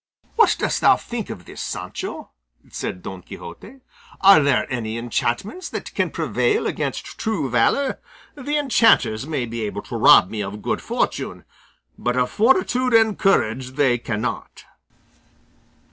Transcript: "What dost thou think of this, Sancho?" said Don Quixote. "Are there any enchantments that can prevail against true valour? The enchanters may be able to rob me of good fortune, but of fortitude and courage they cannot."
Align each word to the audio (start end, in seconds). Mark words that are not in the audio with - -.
"What 0.35 0.55
dost 0.57 0.81
thou 0.81 0.95
think 0.97 1.29
of 1.29 1.45
this, 1.45 1.61
Sancho?" 1.61 2.31
said 2.71 3.03
Don 3.03 3.21
Quixote. 3.21 3.81
"Are 4.21 4.41
there 4.41 4.65
any 4.67 4.97
enchantments 4.97 5.69
that 5.69 5.93
can 5.93 6.09
prevail 6.09 6.65
against 6.65 7.19
true 7.19 7.51
valour? 7.51 7.99
The 8.33 8.57
enchanters 8.57 9.27
may 9.27 9.45
be 9.45 9.61
able 9.61 9.83
to 9.83 9.95
rob 9.97 10.31
me 10.31 10.41
of 10.41 10.63
good 10.63 10.81
fortune, 10.81 11.45
but 11.99 12.17
of 12.17 12.31
fortitude 12.31 12.95
and 12.95 13.15
courage 13.19 13.73
they 13.75 13.99
cannot." 13.99 14.65